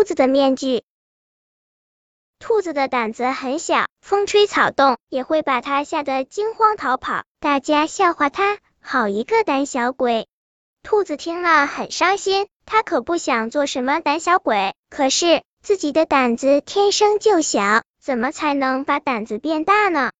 [0.00, 0.82] 兔子的面具。
[2.38, 10.26] 兔子的胆子很小，风吹草动也会把它吓得惊慌逃跑，大家笑话它，好一个胆小鬼。
[10.82, 20.12] 兔子听了很伤心，它可不想做什么胆小鬼，可是自己的胆子天生就小，怎么才能把胆子变大呢？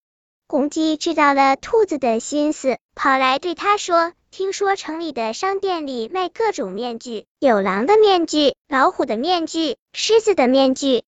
[0.46, 11.02] 公鸡知道了兔子的心思，跑来对它说：“听说城里的商店里卖各种面具，有狼的面具、老虎的面具、狮子的面具。”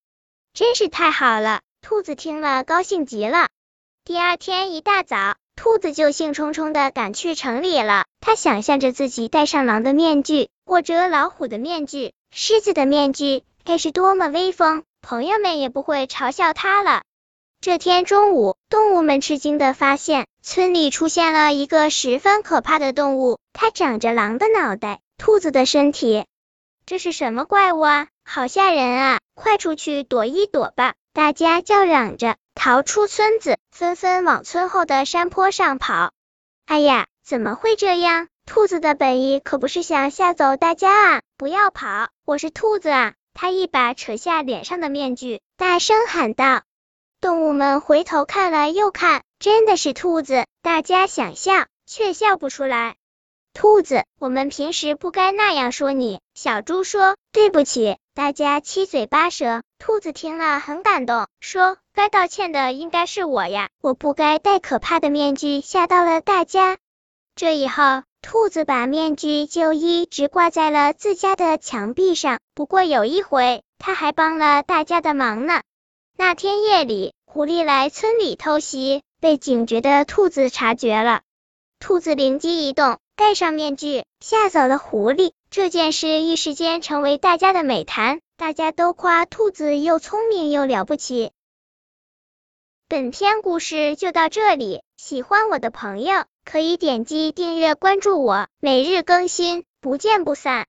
[0.53, 3.49] 真是太好了，兔子听了高兴极了。
[4.05, 8.07] 第二天一大早，兔子就兴冲冲的赶去城里了。
[8.21, 17.05] 他想象着自己戴上狼的面具，或者老虎的面具、狮子的面具，该是多么威风，朋友们也不会嘲笑他了。
[17.63, 26.27] 这天中午，动物们吃惊的发现，村里出现了一个十分可怕的动物，它长着狼的脑袋，兔子的身体。
[26.87, 28.09] 这是什么怪物啊？
[28.25, 29.21] 好吓人啊！
[29.37, 30.95] 快出去躲一躲吧！
[31.13, 36.11] 大家叫嚷着逃出村子，纷纷往村后的山坡上跑。
[36.67, 38.27] 哎呀，怎么会这样？
[38.45, 41.23] 兔子的本意可不是想吓走大家啊！
[41.37, 43.15] 不要跑，我是兔子啊！
[43.35, 46.63] 他一把扯下脸上的面具，大声喊道。
[47.23, 52.97] 动物们回头看了又看，真的是兔子，大家想笑却笑不出来。
[53.55, 56.19] 兔子，我们平时不该那样说你。
[56.35, 59.63] 小猪说：“对不起。”大家七嘴八舌。
[59.79, 66.77] 兔子听了很感动，说：“该道歉的应该是我呀，我不该戴可怕的面具吓到了大家。”
[67.37, 72.41] 这以后，兔子把面具就一直挂在了自家的墙壁上。
[72.53, 75.61] 不过有一回，他还帮了大家的忙呢。
[76.25, 81.23] 那天夜里，狐狸来村里偷袭，被警觉的兔子察觉了。
[81.81, 83.01] 兔子灵机一动。
[83.17, 91.33] 戴上面具吓走了狐狸，这件事一时间成为大家的美谈，大家都夸兔子又聪明又了不起。
[92.89, 100.61] 本篇故事就到这里，喜欢我的朋友可以点击订阅关注我，每日更新，不见不散。